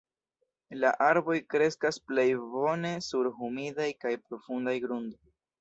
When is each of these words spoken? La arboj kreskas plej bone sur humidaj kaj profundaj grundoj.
La 0.83 0.93
arboj 1.07 1.35
kreskas 1.55 2.01
plej 2.11 2.25
bone 2.55 2.95
sur 3.11 3.31
humidaj 3.37 3.89
kaj 4.07 4.17
profundaj 4.27 4.79
grundoj. 4.89 5.25